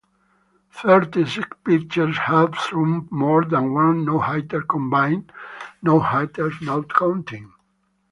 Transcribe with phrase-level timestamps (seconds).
[0.73, 5.31] Thirty-six pitchers have thrown more than one no-hitter, combined
[5.83, 7.53] no-hitters not counting.